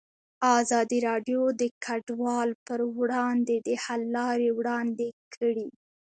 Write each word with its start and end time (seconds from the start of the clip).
ازادي 0.59 0.99
راډیو 1.09 1.41
د 1.61 1.63
کډوال 1.85 2.49
پر 2.67 2.79
وړاندې 2.97 3.55
د 3.67 3.69
حل 3.83 4.01
لارې 4.17 4.49
وړاندې 4.57 5.07
کړي. 5.35 5.67